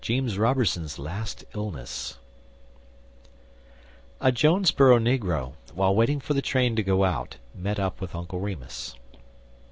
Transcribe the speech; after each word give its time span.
JEEMS 0.03 0.35
ROBER'SON'S 0.39 0.97
LAST 0.97 1.45
ILLNESS 1.53 2.17
A 4.19 4.31
Jonesboro 4.31 4.97
negro, 4.97 5.53
while 5.75 5.93
waiting 5.93 6.19
for 6.19 6.33
the 6.33 6.41
train 6.41 6.75
to 6.75 6.81
go 6.81 7.03
out, 7.03 7.37
met 7.53 7.77
up 7.79 8.01
with 8.01 8.15
Uncle 8.15 8.39
Remus. 8.39 8.95